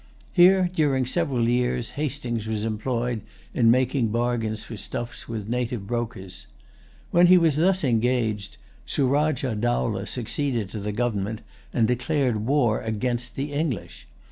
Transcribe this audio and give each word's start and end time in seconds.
Here, 0.33 0.67
during 0.73 1.05
several 1.05 1.47
years, 1.47 1.91
Hastings 1.91 2.47
was 2.47 2.63
employed 2.63 3.21
in 3.53 3.69
making 3.69 4.07
bargains 4.07 4.63
for 4.63 4.75
stuffs 4.75 5.29
with 5.29 5.47
native 5.47 5.85
brokers. 5.85 6.47
While 7.11 7.27
he 7.27 7.37
was 7.37 7.55
thus 7.57 7.83
engaged, 7.83 8.57
Surajah 8.87 9.57
Dowlah 9.57 10.07
succeeded 10.07 10.71
to 10.71 10.79
the 10.79 10.91
government, 10.91 11.41
and 11.71 11.87
declared 11.87 12.47
war 12.47 12.81
against 12.81 13.35
the 13.35 13.53
English. 13.53 14.07